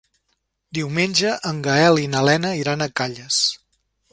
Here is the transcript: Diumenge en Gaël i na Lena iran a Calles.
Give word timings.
Diumenge 0.77 1.35
en 1.51 1.59
Gaël 1.67 2.01
i 2.05 2.09
na 2.15 2.25
Lena 2.31 2.55
iran 2.63 2.85
a 2.87 2.89
Calles. 3.03 3.39